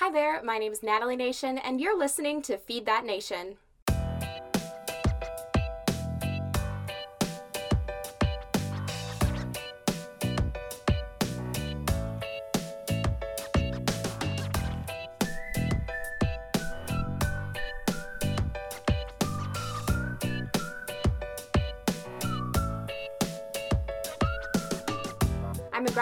[0.00, 3.56] Hi there, my name is Natalie Nation, and you're listening to Feed That Nation.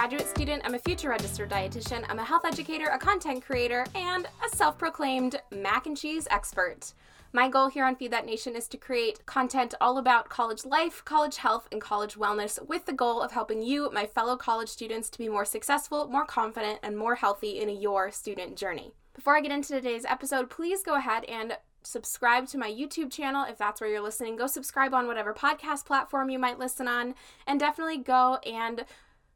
[0.05, 4.27] Graduate student, I'm a future registered dietitian, I'm a health educator, a content creator, and
[4.45, 6.93] a self proclaimed mac and cheese expert.
[7.33, 11.03] My goal here on Feed That Nation is to create content all about college life,
[11.07, 15.09] college health, and college wellness with the goal of helping you, my fellow college students,
[15.09, 18.93] to be more successful, more confident, and more healthy in your student journey.
[19.15, 23.47] Before I get into today's episode, please go ahead and subscribe to my YouTube channel
[23.49, 24.37] if that's where you're listening.
[24.37, 27.15] Go subscribe on whatever podcast platform you might listen on,
[27.47, 28.85] and definitely go and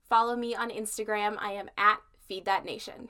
[0.08, 1.36] follow me on Instagram.
[1.38, 3.08] I am at Feed That Nation.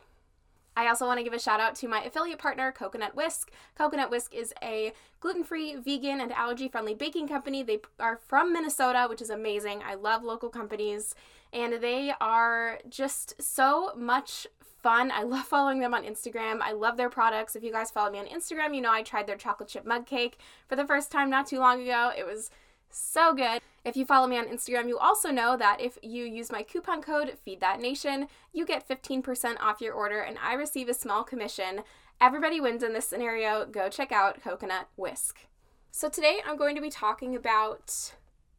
[0.76, 3.50] I also want to give a shout out to my affiliate partner, Coconut Whisk.
[3.76, 7.64] Coconut Whisk is a gluten free, vegan, and allergy friendly baking company.
[7.64, 9.82] They are from Minnesota, which is amazing.
[9.84, 11.16] I love local companies,
[11.52, 14.46] and they are just so much
[14.80, 15.10] fun.
[15.10, 16.60] I love following them on Instagram.
[16.60, 17.56] I love their products.
[17.56, 20.06] If you guys follow me on Instagram, you know I tried their chocolate chip mug
[20.06, 22.12] cake for the first time not too long ago.
[22.16, 22.50] It was
[22.90, 23.60] so good.
[23.84, 27.02] If you follow me on Instagram, you also know that if you use my coupon
[27.02, 31.82] code FeedThatNation, you get 15% off your order and I receive a small commission.
[32.20, 33.64] Everybody wins in this scenario.
[33.64, 35.46] Go check out Coconut Whisk.
[35.90, 38.12] So today I'm going to be talking about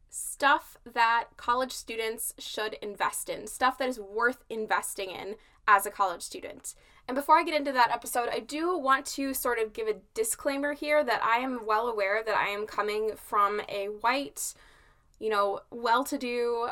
[0.08, 5.36] stuff that college students should invest in, stuff that is worth investing in
[5.68, 6.74] as a college student.
[7.10, 9.96] And before I get into that episode, I do want to sort of give a
[10.14, 14.54] disclaimer here that I am well aware that I am coming from a white,
[15.18, 16.68] you know, well to do,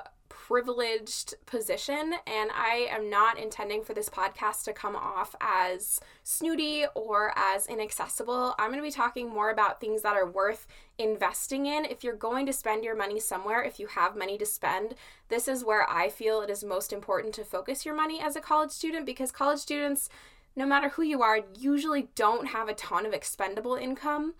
[0.48, 6.86] privileged position, and I am not intending for this podcast to come off as snooty
[6.94, 8.54] or as inaccessible.
[8.58, 11.84] I'm going to be talking more about things that are worth investing in.
[11.84, 14.94] If you're going to spend your money somewhere, if you have money to spend,
[15.28, 18.40] this is where I feel it is most important to focus your money as a
[18.40, 20.08] college student because college students,
[20.56, 24.32] no matter who you are, usually don't have a ton of expendable income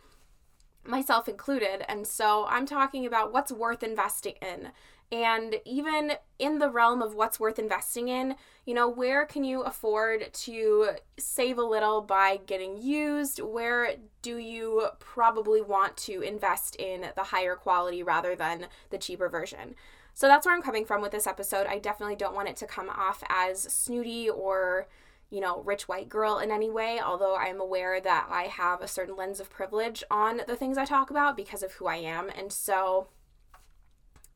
[0.88, 1.84] myself included.
[1.86, 4.70] And so I'm talking about what's worth investing in.
[5.10, 8.36] And even in the realm of what's worth investing in,
[8.66, 13.40] you know, where can you afford to save a little by getting used?
[13.40, 19.30] Where do you probably want to invest in the higher quality rather than the cheaper
[19.30, 19.74] version?
[20.12, 21.66] So that's where I'm coming from with this episode.
[21.66, 24.88] I definitely don't want it to come off as snooty or
[25.30, 28.88] you know, rich white girl in any way, although I'm aware that I have a
[28.88, 32.30] certain lens of privilege on the things I talk about because of who I am.
[32.30, 33.08] And so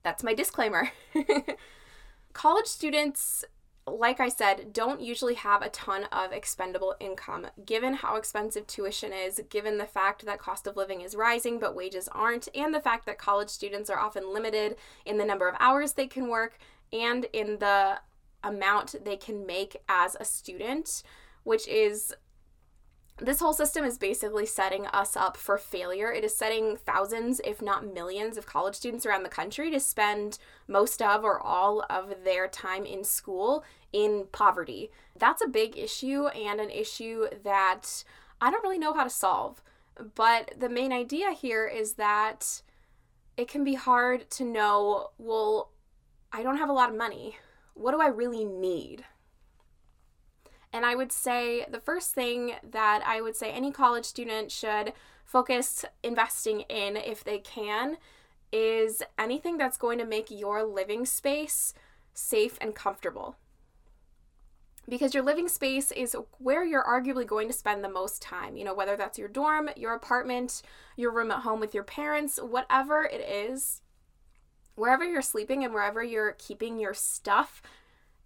[0.03, 0.91] that's my disclaimer.
[2.33, 3.45] College students,
[3.87, 7.49] like I said, don't usually have a ton of expendable income.
[7.65, 11.75] Given how expensive tuition is, given the fact that cost of living is rising but
[11.75, 15.57] wages aren't, and the fact that college students are often limited in the number of
[15.61, 16.59] hours they can work
[16.93, 17.99] and in the
[18.45, 21.03] amount they can make as a student,
[21.45, 22.15] which is
[23.19, 26.13] this whole system is basically setting us up for failure.
[26.13, 30.39] It is setting thousands, if not millions, of college students around the country to spend
[30.67, 34.91] most of or all of their time in school in poverty.
[35.17, 38.05] That's a big issue and an issue that
[38.41, 39.63] I don't really know how to solve.
[40.15, 42.63] But the main idea here is that
[43.37, 45.71] it can be hard to know, well,
[46.33, 47.37] I don't have a lot of money
[47.75, 49.05] what do I really need?
[50.73, 54.95] And I would say the first thing that I would say any college student should
[55.25, 57.99] focus investing in if they can
[58.53, 61.75] is anything that's going to make your living space
[62.15, 63.37] safe and comfortable.
[64.89, 68.57] Because your living space is where you're arguably going to spend the most time.
[68.57, 70.63] You know, whether that's your dorm, your apartment,
[70.97, 73.83] your room at home with your parents, whatever it is,
[74.75, 77.63] wherever you're sleeping and wherever you're keeping your stuff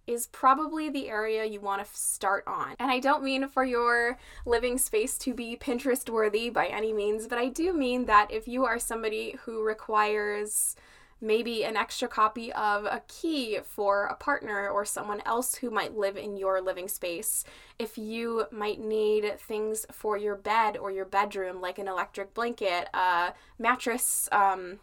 [0.07, 2.75] is probably the area you want to start on.
[2.79, 7.27] And I don't mean for your living space to be Pinterest worthy by any means,
[7.27, 10.75] but I do mean that if you are somebody who requires
[11.19, 15.97] maybe an extra copy of a key for a partner or someone else who might
[15.97, 17.43] live in your living space.
[17.79, 22.87] If you might need things for your bed or your bedroom, like an electric blanket,
[22.93, 24.79] a mattress, um,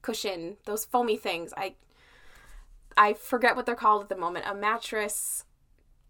[0.00, 1.52] cushion, those foamy things.
[1.56, 1.74] I
[2.96, 4.46] I forget what they're called at the moment.
[4.48, 5.44] A mattress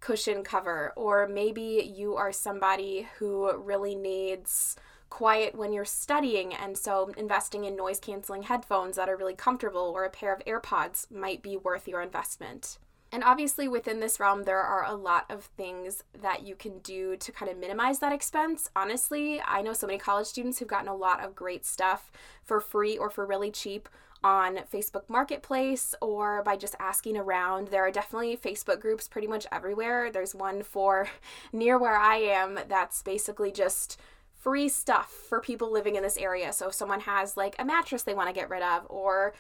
[0.01, 4.77] cushion cover or maybe you are somebody who really needs
[5.11, 9.93] quiet when you're studying and so investing in noise canceling headphones that are really comfortable
[9.95, 12.79] or a pair of AirPods might be worth your investment.
[13.11, 17.17] And obviously, within this realm, there are a lot of things that you can do
[17.17, 18.69] to kind of minimize that expense.
[18.77, 22.13] Honestly, I know so many college students who've gotten a lot of great stuff
[22.45, 23.89] for free or for really cheap
[24.23, 27.69] on Facebook Marketplace or by just asking around.
[27.69, 30.11] There are definitely Facebook groups pretty much everywhere.
[30.11, 31.09] There's one for
[31.53, 33.99] near where I am that's basically just
[34.35, 36.53] free stuff for people living in this area.
[36.53, 39.35] So if someone has like a mattress they want to get rid of or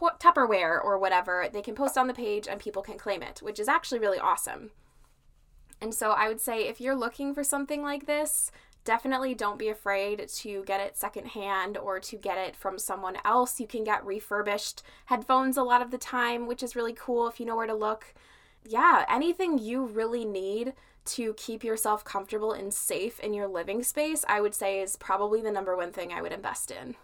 [0.00, 3.58] Tupperware or whatever, they can post on the page and people can claim it, which
[3.58, 4.70] is actually really awesome.
[5.80, 8.50] And so I would say if you're looking for something like this,
[8.84, 13.60] definitely don't be afraid to get it secondhand or to get it from someone else.
[13.60, 17.38] You can get refurbished headphones a lot of the time, which is really cool if
[17.38, 18.14] you know where to look.
[18.64, 20.74] Yeah, anything you really need
[21.04, 25.40] to keep yourself comfortable and safe in your living space, I would say is probably
[25.40, 26.96] the number one thing I would invest in.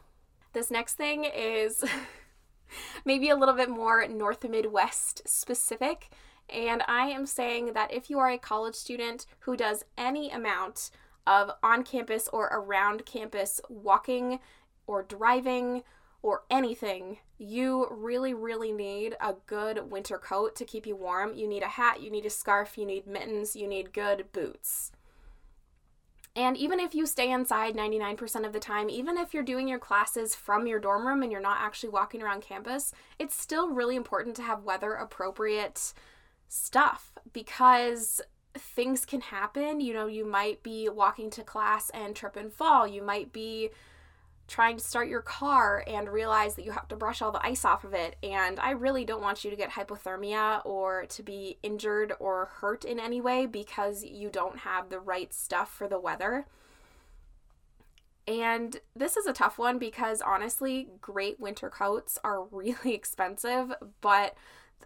[0.53, 1.85] This next thing is
[3.05, 6.11] maybe a little bit more North Midwest specific.
[6.49, 10.91] And I am saying that if you are a college student who does any amount
[11.27, 14.41] of on campus or around campus walking
[14.87, 15.83] or driving
[16.23, 21.35] or anything, you really, really need a good winter coat to keep you warm.
[21.35, 24.93] You need a hat, you need a scarf, you need mittens, you need good boots.
[26.37, 29.79] And even if you stay inside 99% of the time, even if you're doing your
[29.79, 33.95] classes from your dorm room and you're not actually walking around campus, it's still really
[33.95, 35.93] important to have weather appropriate
[36.49, 38.21] stuff because
[38.55, 39.81] things can happen.
[39.81, 42.87] You know, you might be walking to class and trip and fall.
[42.87, 43.71] You might be
[44.47, 47.65] trying to start your car and realize that you have to brush all the ice
[47.65, 48.17] off of it.
[48.23, 52.85] And I really don't want you to get hypothermia or to be injured or hurt
[52.85, 56.47] in any way because you don't have the right stuff for the weather.
[58.27, 64.37] And this is a tough one because honestly, great winter coats are really expensive, but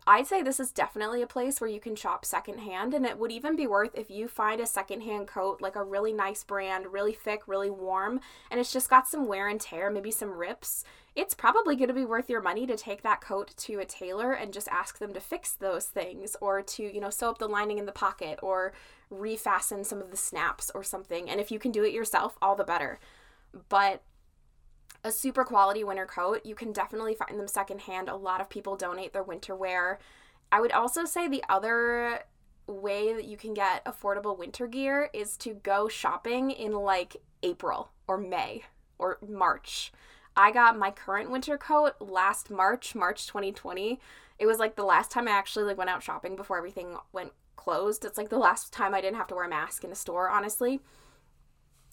[0.06, 3.31] I'd say this is definitely a place where you can shop secondhand, and it would
[3.31, 7.12] even be worth if you find a secondhand coat, like a really nice brand, really
[7.12, 10.85] thick, really warm, and it's just got some wear and tear, maybe some rips.
[11.15, 14.33] It's probably going to be worth your money to take that coat to a tailor
[14.33, 17.49] and just ask them to fix those things, or to, you know, sew up the
[17.49, 18.73] lining in the pocket, or
[19.12, 21.29] refasten some of the snaps or something.
[21.29, 22.99] And if you can do it yourself, all the better.
[23.69, 24.03] But
[25.05, 26.43] a super quality winter coat.
[26.45, 28.09] You can definitely find them secondhand.
[28.09, 29.99] A lot of people donate their winter wear.
[30.50, 32.25] I would also say the other
[32.67, 37.91] way that you can get affordable winter gear is to go shopping in like April
[38.06, 38.65] or May
[38.99, 39.93] or March.
[40.37, 43.99] I got my current winter coat last March, March 2020.
[44.39, 47.33] It was like the last time I actually like went out shopping before everything went
[47.56, 48.05] closed.
[48.05, 50.29] It's like the last time I didn't have to wear a mask in a store,
[50.29, 50.81] honestly.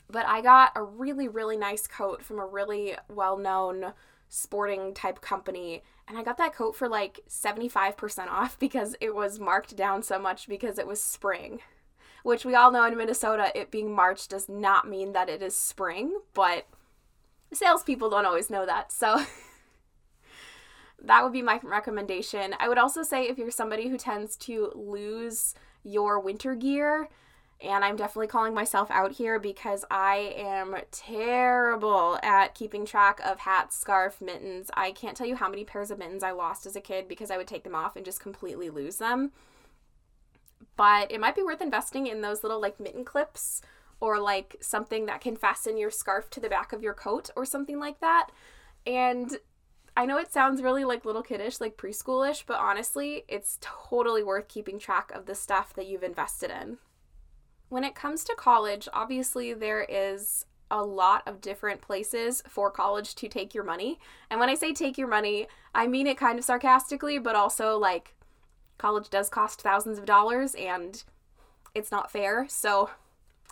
[0.10, 3.94] But I got a really, really nice coat from a really well known
[4.30, 5.84] sporting type company.
[6.07, 10.19] And I got that coat for like 75% off because it was marked down so
[10.19, 11.60] much because it was spring.
[12.24, 15.56] Which we all know in Minnesota, it being March does not mean that it is
[15.56, 16.66] spring, but
[17.54, 18.92] salespeople don't always know that.
[18.92, 19.24] So
[21.04, 22.56] that would be my recommendation.
[22.60, 25.54] I would also say if you're somebody who tends to lose
[25.84, 27.10] your winter gear,
[27.62, 33.40] and I'm definitely calling myself out here because I am terrible at keeping track of
[33.40, 34.69] hats, scarf, mittens.
[34.74, 37.31] I can't tell you how many pairs of mittens I lost as a kid because
[37.31, 39.31] I would take them off and just completely lose them.
[40.75, 43.62] But it might be worth investing in those little like mitten clips
[44.01, 47.46] or like something that can fasten your scarf to the back of your coat or
[47.46, 48.27] something like that.
[48.86, 49.38] And
[49.96, 54.50] I know it sounds really like little kiddish, like preschoolish, but honestly, it's totally worth
[54.50, 56.79] keeping track of the stuff that you've invested in.
[57.75, 63.15] When it comes to college, obviously there is a lot of different places for college
[63.15, 64.00] to take your money.
[64.29, 67.77] And when I say take your money, I mean it kind of sarcastically, but also
[67.77, 68.15] like
[68.77, 71.03] college does cost thousands of dollars and
[71.74, 72.46] it's not fair.
[72.48, 72.91] So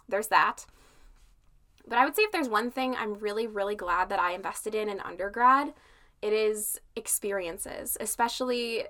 [0.08, 0.68] there's that.
[1.86, 4.74] But I would say if there's one thing I'm really, really glad that I invested
[4.74, 5.74] in in undergrad,
[6.22, 8.86] it is experiences, especially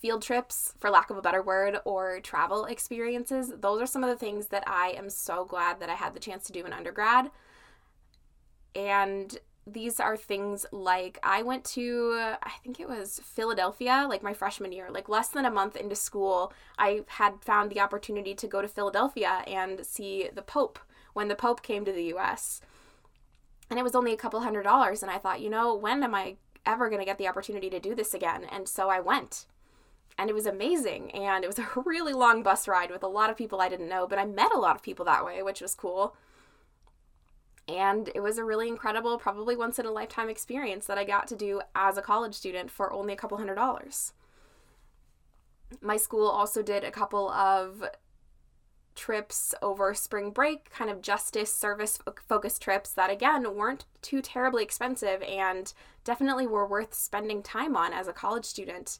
[0.00, 3.52] field trips, for lack of a better word, or travel experiences.
[3.60, 6.20] Those are some of the things that I am so glad that I had the
[6.20, 7.30] chance to do in undergrad.
[8.74, 9.36] And
[9.66, 14.72] these are things like I went to, I think it was Philadelphia, like my freshman
[14.72, 16.52] year, like less than a month into school.
[16.78, 20.78] I had found the opportunity to go to Philadelphia and see the Pope
[21.12, 22.60] when the Pope came to the US.
[23.68, 25.02] And it was only a couple hundred dollars.
[25.02, 27.80] And I thought, you know, when am I ever going to get the opportunity to
[27.80, 28.44] do this again?
[28.44, 29.46] And so I went
[30.18, 31.12] and it was amazing.
[31.12, 33.88] And it was a really long bus ride with a lot of people I didn't
[33.88, 36.16] know, but I met a lot of people that way, which was cool.
[37.68, 41.28] And it was a really incredible, probably once in a lifetime experience that I got
[41.28, 44.14] to do as a college student for only a couple hundred dollars.
[45.82, 47.84] My school also did a couple of
[48.94, 54.64] trips over spring break, kind of justice service focused trips that again weren't too terribly
[54.64, 55.72] expensive and
[56.04, 58.98] definitely were worth spending time on as a college student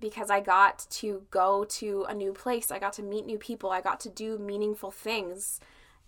[0.00, 3.70] because I got to go to a new place, I got to meet new people,
[3.70, 5.60] I got to do meaningful things.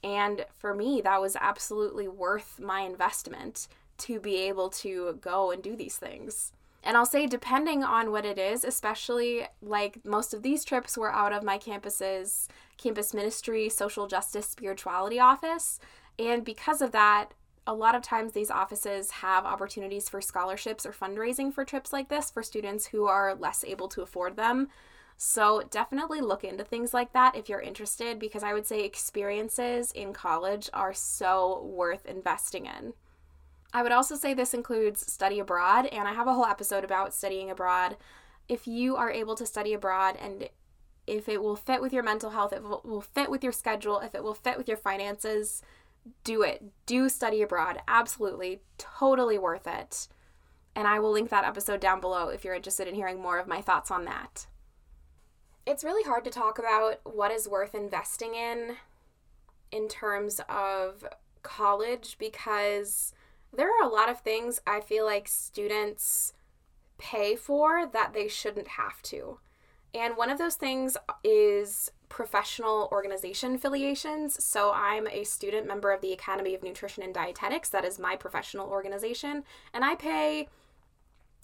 [0.02, 3.68] And for me, that was absolutely worth my investment
[3.98, 6.52] to be able to go and do these things.
[6.84, 11.12] And I'll say, depending on what it is, especially like most of these trips were
[11.12, 15.78] out of my campus's campus ministry, social justice, spirituality office.
[16.18, 17.30] And because of that,
[17.66, 22.08] a lot of times these offices have opportunities for scholarships or fundraising for trips like
[22.08, 24.68] this for students who are less able to afford them.
[25.16, 29.92] So definitely look into things like that if you're interested because I would say experiences
[29.92, 32.94] in college are so worth investing in.
[33.72, 37.14] I would also say this includes study abroad, and I have a whole episode about
[37.14, 37.96] studying abroad.
[38.48, 40.48] If you are able to study abroad and
[41.06, 44.00] if it will fit with your mental health, if it will fit with your schedule,
[44.00, 45.62] if it will fit with your finances,
[46.24, 46.62] do it.
[46.86, 47.80] Do study abroad.
[47.86, 48.62] Absolutely.
[48.78, 50.08] Totally worth it.
[50.74, 53.46] And I will link that episode down below if you're interested in hearing more of
[53.46, 54.46] my thoughts on that.
[55.66, 58.76] It's really hard to talk about what is worth investing in
[59.70, 61.04] in terms of
[61.42, 63.12] college because
[63.52, 66.32] there are a lot of things I feel like students
[66.98, 69.38] pay for that they shouldn't have to.
[69.94, 74.42] And one of those things is professional organization affiliations.
[74.42, 77.68] So I'm a student member of the Academy of Nutrition and Dietetics.
[77.70, 79.44] That is my professional organization.
[79.72, 80.48] And I pay,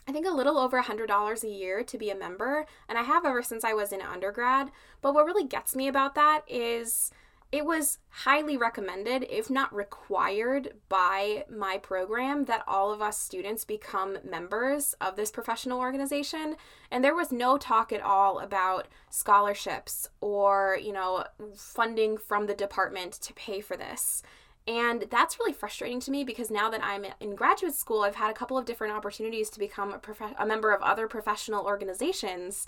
[0.06, 2.66] I think, a little over $100 a year to be a member.
[2.88, 4.70] And I have ever since I was in undergrad.
[5.00, 7.10] But what really gets me about that is
[7.50, 13.64] it was highly recommended, if not required, by my program that all of us students
[13.64, 16.56] become members of this professional organization.
[16.90, 21.24] And there was no talk at all about scholarships or, you know,
[21.56, 24.22] funding from the department to pay for this.
[24.66, 28.30] And that's really frustrating to me because now that I'm in graduate school, I've had
[28.30, 32.66] a couple of different opportunities to become a, prof- a member of other professional organizations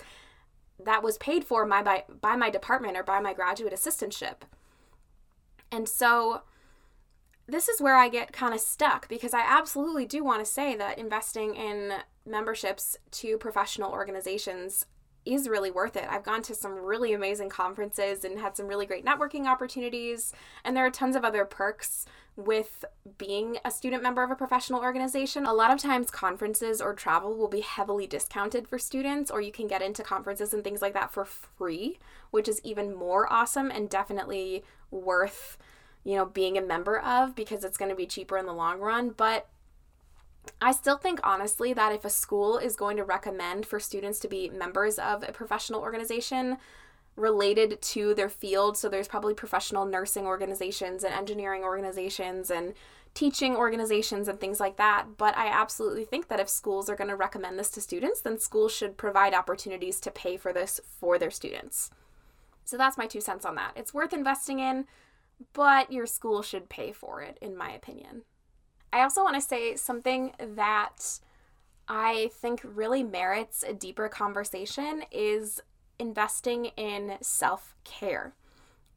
[0.83, 4.37] that was paid for my, by, by my department or by my graduate assistantship.
[5.71, 6.41] And so
[7.47, 10.75] this is where I get kind of stuck because I absolutely do want to say
[10.75, 11.93] that investing in
[12.25, 14.85] memberships to professional organizations
[15.25, 16.05] is really worth it.
[16.09, 20.75] I've gone to some really amazing conferences and had some really great networking opportunities, and
[20.75, 22.85] there are tons of other perks with
[23.17, 25.45] being a student member of a professional organization.
[25.45, 29.51] A lot of times, conferences or travel will be heavily discounted for students, or you
[29.51, 31.99] can get into conferences and things like that for free,
[32.31, 35.57] which is even more awesome and definitely worth
[36.03, 38.79] you know being a member of because it's going to be cheaper in the long
[38.79, 39.47] run but
[40.59, 44.27] I still think honestly that if a school is going to recommend for students to
[44.27, 46.57] be members of a professional organization
[47.15, 52.73] related to their field, so there's probably professional nursing organizations and engineering organizations and
[53.13, 55.05] teaching organizations and things like that.
[55.17, 58.39] But I absolutely think that if schools are going to recommend this to students, then
[58.39, 61.91] schools should provide opportunities to pay for this for their students.
[62.63, 63.73] So that's my two cents on that.
[63.75, 64.85] It's worth investing in,
[65.53, 68.21] but your school should pay for it, in my opinion.
[68.93, 71.19] I also want to say something that
[71.87, 75.61] I think really merits a deeper conversation is
[76.01, 78.33] investing in self care.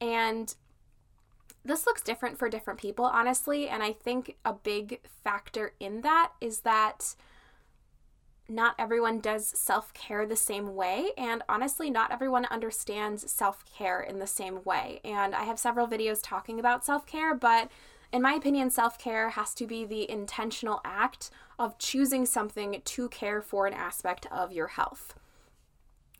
[0.00, 0.54] And
[1.64, 3.68] this looks different for different people, honestly.
[3.68, 7.14] And I think a big factor in that is that
[8.48, 14.00] not everyone does self care the same way, and honestly, not everyone understands self care
[14.00, 15.00] in the same way.
[15.04, 17.70] And I have several videos talking about self care, but
[18.12, 23.08] in my opinion, self care has to be the intentional act of choosing something to
[23.08, 25.14] care for an aspect of your health.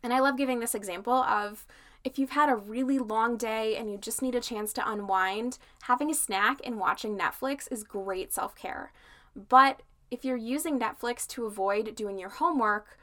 [0.05, 1.65] And I love giving this example of
[2.03, 5.57] if you've had a really long day and you just need a chance to unwind,
[5.81, 8.93] having a snack and watching Netflix is great self care.
[9.35, 9.81] But
[10.11, 12.99] if you're using Netflix to avoid doing your homework,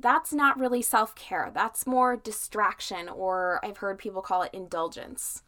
[0.00, 1.52] that's not really self care.
[1.54, 5.44] That's more distraction, or I've heard people call it indulgence.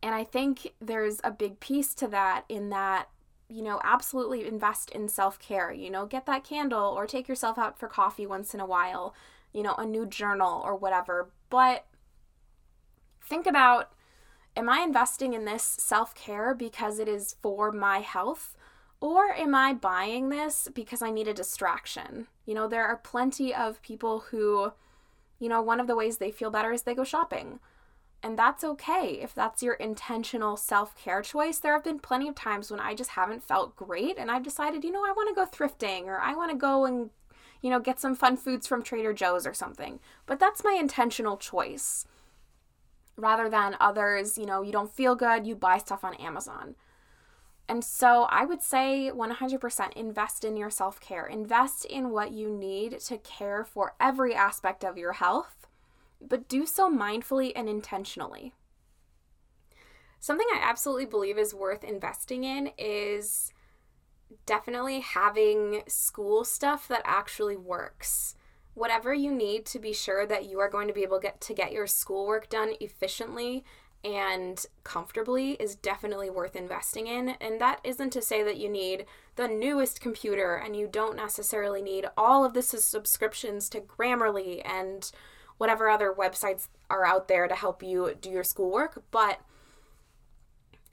[0.00, 3.08] And I think there's a big piece to that in that,
[3.48, 5.72] you know, absolutely invest in self care.
[5.72, 9.14] You know, get that candle or take yourself out for coffee once in a while,
[9.52, 11.30] you know, a new journal or whatever.
[11.50, 11.86] But
[13.22, 13.92] think about
[14.56, 18.54] am I investing in this self care because it is for my health?
[19.00, 22.26] Or am I buying this because I need a distraction?
[22.46, 24.72] You know, there are plenty of people who,
[25.38, 27.60] you know, one of the ways they feel better is they go shopping.
[28.22, 31.58] And that's okay if that's your intentional self care choice.
[31.58, 34.82] There have been plenty of times when I just haven't felt great and I've decided,
[34.84, 37.10] you know, I want to go thrifting or I want to go and,
[37.62, 40.00] you know, get some fun foods from Trader Joe's or something.
[40.26, 42.06] But that's my intentional choice.
[43.16, 46.74] Rather than others, you know, you don't feel good, you buy stuff on Amazon.
[47.68, 51.26] And so I would say 100% invest in your self care.
[51.26, 55.67] Invest in what you need to care for every aspect of your health,
[56.20, 58.52] but do so mindfully and intentionally.
[60.20, 63.52] Something I absolutely believe is worth investing in is
[64.46, 68.34] definitely having school stuff that actually works.
[68.74, 71.40] Whatever you need to be sure that you are going to be able to get,
[71.42, 73.64] to get your schoolwork done efficiently
[74.04, 77.30] and comfortably is definitely worth investing in.
[77.40, 79.06] And that isn't to say that you need
[79.36, 85.10] the newest computer and you don't necessarily need all of this subscriptions to Grammarly and
[85.58, 89.40] whatever other websites are out there to help you do your schoolwork, but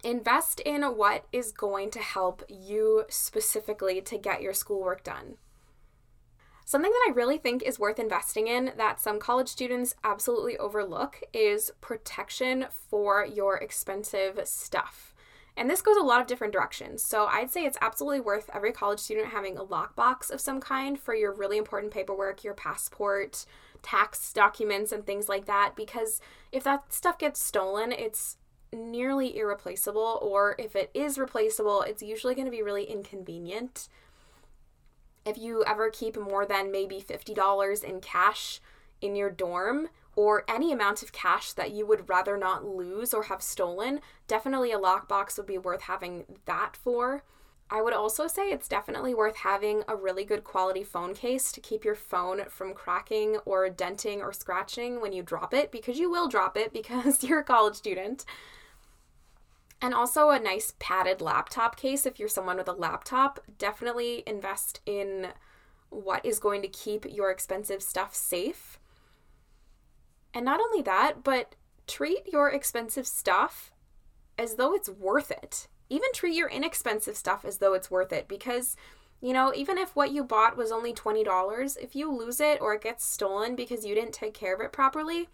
[0.03, 5.37] invest in what is going to help you specifically to get your schoolwork done.
[6.67, 11.21] Something that I really think is worth investing in that some college students absolutely overlook
[11.31, 15.13] is protection for your expensive stuff.
[15.57, 17.03] And this goes a lot of different directions.
[17.03, 20.99] So I'd say it's absolutely worth every college student having a lockbox of some kind
[20.99, 23.45] for your really important paperwork, your passport,
[23.85, 25.73] tax documents, and things like that.
[25.75, 26.19] Because
[26.51, 28.37] if that stuff gets stolen, it's
[28.73, 33.87] nearly irreplaceable, or if it is replaceable, it's usually going to be really inconvenient
[35.25, 38.61] if you ever keep more than maybe $50 in cash
[39.01, 43.23] in your dorm or any amount of cash that you would rather not lose or
[43.23, 47.23] have stolen, definitely a lockbox would be worth having that for.
[47.69, 51.59] I would also say it's definitely worth having a really good quality phone case to
[51.59, 56.09] keep your phone from cracking or denting or scratching when you drop it because you
[56.11, 58.25] will drop it because you're a college student.
[59.81, 63.39] And also a nice padded laptop case if you're someone with a laptop.
[63.57, 65.29] Definitely invest in
[65.89, 68.79] what is going to keep your expensive stuff safe.
[70.33, 71.55] And not only that, but
[71.87, 73.71] treat your expensive stuff
[74.37, 75.67] as though it's worth it.
[75.89, 78.75] Even treat your inexpensive stuff as though it's worth it because,
[79.21, 82.73] you know, even if what you bought was only $20, if you lose it or
[82.73, 85.29] it gets stolen because you didn't take care of it properly,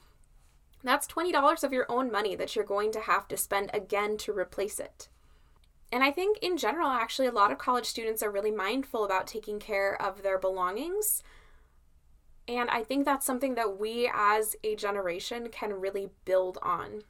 [0.84, 4.38] that's $20 of your own money that you're going to have to spend again to
[4.38, 5.10] replace it.
[5.92, 9.28] And I think in general, actually, a lot of college students are really mindful about
[9.28, 11.22] taking care of their belongings.
[12.48, 17.04] And I think that's something that we as a generation can really build on.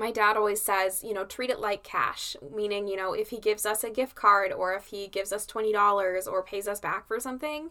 [0.00, 3.38] My dad always says, you know, treat it like cash, meaning, you know, if he
[3.38, 7.06] gives us a gift card or if he gives us $20 or pays us back
[7.06, 7.68] for something,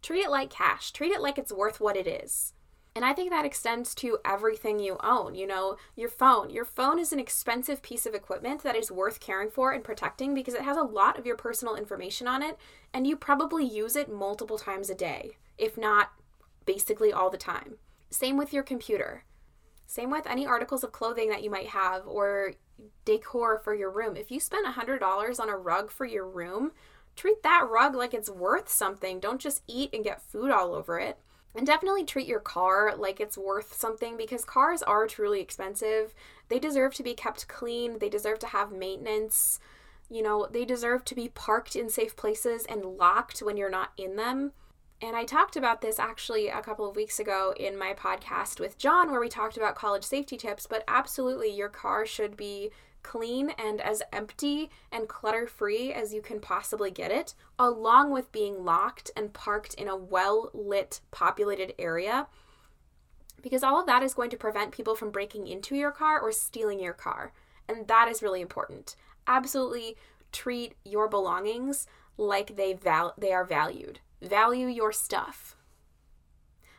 [0.00, 0.92] treat it like cash.
[0.92, 2.52] Treat it like it's worth what it is.
[2.94, 5.34] And I think that extends to everything you own.
[5.34, 6.50] You know, your phone.
[6.50, 10.34] Your phone is an expensive piece of equipment that is worth caring for and protecting
[10.34, 12.56] because it has a lot of your personal information on it,
[12.94, 16.12] and you probably use it multiple times a day, if not
[16.66, 17.78] basically all the time.
[18.10, 19.24] Same with your computer.
[19.88, 22.52] Same with any articles of clothing that you might have or
[23.06, 24.16] decor for your room.
[24.16, 26.72] If you spend $100 on a rug for your room,
[27.16, 29.18] treat that rug like it's worth something.
[29.18, 31.18] Don't just eat and get food all over it.
[31.56, 36.14] And definitely treat your car like it's worth something because cars are truly expensive.
[36.50, 39.58] They deserve to be kept clean, they deserve to have maintenance.
[40.10, 43.92] You know, they deserve to be parked in safe places and locked when you're not
[43.96, 44.52] in them.
[45.00, 48.78] And I talked about this actually a couple of weeks ago in my podcast with
[48.78, 50.66] John, where we talked about college safety tips.
[50.66, 52.70] But absolutely, your car should be
[53.04, 58.32] clean and as empty and clutter free as you can possibly get it, along with
[58.32, 62.26] being locked and parked in a well lit, populated area.
[63.40, 66.32] Because all of that is going to prevent people from breaking into your car or
[66.32, 67.32] stealing your car.
[67.68, 68.96] And that is really important.
[69.28, 69.96] Absolutely
[70.32, 74.00] treat your belongings like they val- they are valued.
[74.20, 75.56] Value your stuff.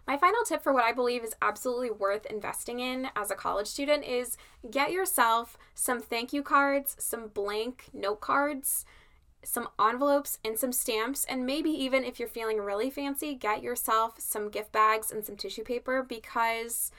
[0.10, 3.68] My final tip for what I believe is absolutely worth investing in as a college
[3.68, 4.38] student is
[4.72, 8.86] get yourself some thank you cards, some blank note cards,
[9.44, 11.26] some envelopes, and some stamps.
[11.26, 15.38] And maybe even if you're feeling really fancy, get yourself some gift bags and some
[15.38, 16.92] tissue paper because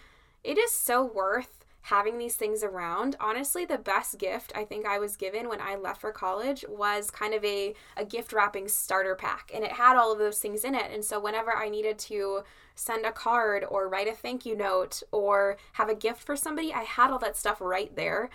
[0.45, 3.17] it is so worth having these things around.
[3.21, 7.11] Honestly, the best gift I think I was given when I left for college was
[7.11, 9.51] kind of a, a gift wrapping starter pack.
[9.55, 10.91] And it had all of those things in it.
[10.93, 12.43] And so whenever I needed to
[12.75, 16.73] send a card or write a thank you note or have a gift for somebody,
[16.73, 18.31] I had all that stuff right there.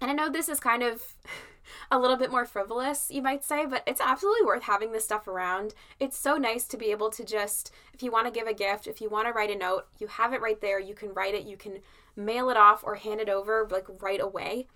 [0.00, 1.14] And I know this is kind of
[1.90, 5.26] a little bit more frivolous, you might say, but it's absolutely worth having this stuff
[5.26, 5.74] around.
[5.98, 8.86] It's so nice to be able to just, if you want to give a gift,
[8.86, 10.78] if you want to write a note, you have it right there.
[10.78, 11.80] You can write it, you can
[12.16, 14.66] mail it off or hand it over like right away.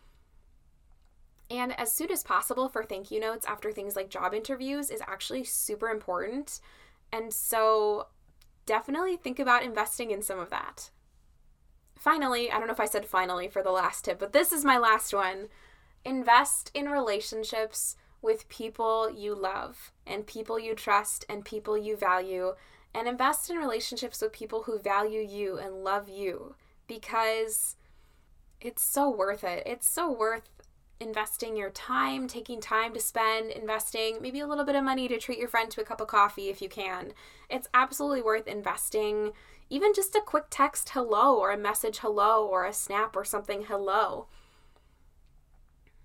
[1.51, 5.03] And as soon as possible for thank you notes after things like job interviews is
[5.07, 6.61] actually super important.
[7.13, 8.07] And so
[8.67, 10.91] definitely think about investing in some of that.
[11.97, 14.65] Finally, I don't know if I said finally for the last tip, but this is
[14.65, 15.49] my last one.
[16.05, 22.55] Invest in relationships with people you love and people you trust and people you value,
[22.95, 26.55] and invest in relationships with people who value you and love you
[26.91, 27.77] because
[28.61, 29.63] it's so worth it.
[29.65, 30.49] It's so worth
[30.99, 35.19] investing your time, taking time to spend, investing maybe a little bit of money to
[35.19, 37.13] treat your friend to a cup of coffee if you can.
[37.49, 39.33] It's absolutely worth investing
[39.71, 43.67] even just a quick text hello or a message hello or a snap or something
[43.67, 44.27] hello.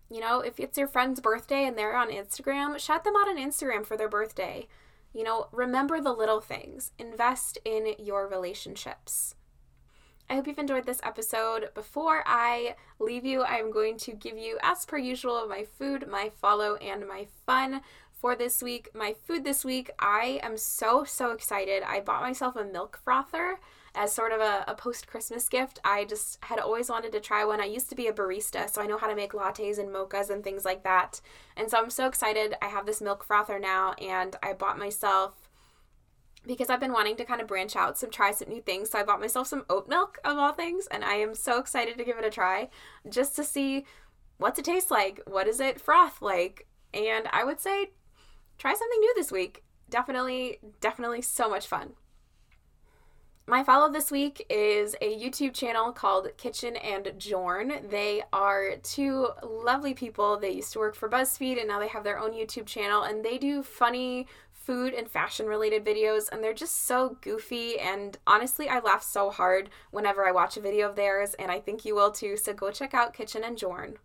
[0.08, 3.38] You know, if it's your friend's birthday and they're on Instagram, shout them out on
[3.38, 4.68] Instagram for their birthday.
[5.14, 6.92] You know, remember the little things.
[7.00, 9.34] Invest in your relationships.
[10.28, 11.70] I hope you've enjoyed this episode.
[11.76, 16.32] Before I leave you, I'm going to give you, as per usual, my food, my
[16.42, 18.90] follow, and my fun for this week.
[18.96, 21.84] My food this week, I am so, so excited.
[21.84, 23.60] I bought myself a milk frother
[23.94, 25.80] as sort of a, a post Christmas gift.
[25.86, 27.62] I just had always wanted to try one.
[27.62, 30.32] I used to be a barista, so I know how to make lattes and mochas
[30.32, 31.22] and things like that.
[31.56, 32.56] And so I'm so excited.
[32.64, 35.45] I have this milk frother now, and I bought myself
[36.48, 38.90] because I've been wanting to kind of branch out, some try some new things.
[38.90, 41.98] So I bought myself some oat milk of all things, and I am so excited
[41.98, 42.70] to give it a try
[43.10, 43.86] just to see
[44.38, 45.22] what's it taste like.
[45.26, 46.68] What is it froth like?
[46.94, 47.92] And I would say
[48.58, 49.64] try something new this week.
[49.90, 51.94] Definitely, definitely so much fun.
[53.48, 57.92] My follow this week is a YouTube channel called Kitchen and Jorn.
[57.92, 60.40] They are two lovely people.
[60.40, 63.24] They used to work for BuzzFeed and now they have their own YouTube channel and
[63.24, 67.80] they do funny food and fashion related videos, and they're just so goofy.
[67.80, 71.60] And honestly, I laugh so hard whenever I watch a video of theirs, and I
[71.60, 72.36] think you will too.
[72.36, 73.98] So go check out Kitchen and Jorn.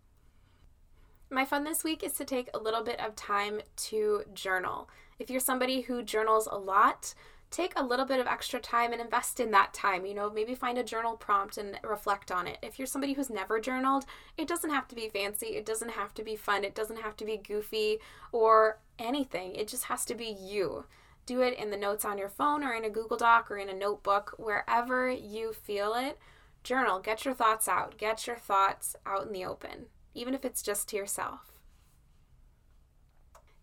[1.31, 4.87] My fun this week is to take a little bit of time to journal.
[5.17, 7.15] If you're somebody who journals a lot,
[7.51, 10.05] take a little bit of extra time and invest in that time.
[10.05, 12.57] You know, maybe find a journal prompt and reflect on it.
[12.63, 14.05] If you're somebody who's never journaled,
[14.37, 17.17] it doesn't have to be fancy, it doesn't have to be fun, it doesn't have
[17.17, 17.99] to be goofy
[18.31, 19.53] or anything.
[19.55, 20.85] It just has to be you.
[21.25, 23.69] Do it in the notes on your phone or in a Google Doc or in
[23.69, 26.17] a notebook, wherever you feel it.
[26.63, 30.61] Journal, get your thoughts out, get your thoughts out in the open, even if it's
[30.61, 31.60] just to yourself.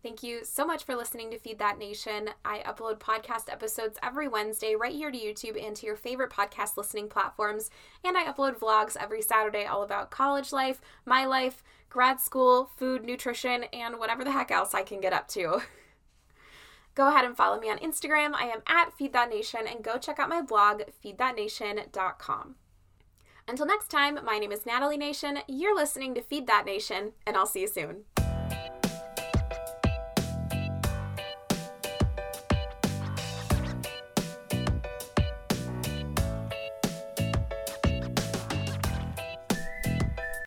[0.01, 2.29] Thank you so much for listening to Feed That Nation.
[2.45, 6.77] I upload podcast episodes every Wednesday right here to YouTube and to your favorite podcast
[6.77, 7.69] listening platforms.
[8.05, 13.03] And I upload vlogs every Saturday all about college life, my life, grad school, food,
[13.03, 15.63] nutrition, and whatever the heck else I can get up to.
[16.95, 18.33] go ahead and follow me on Instagram.
[18.33, 22.55] I am at Feed That Nation and go check out my blog, feedthatnation.com.
[23.49, 25.39] Until next time, my name is Natalie Nation.
[25.47, 28.05] You're listening to Feed That Nation, and I'll see you soon.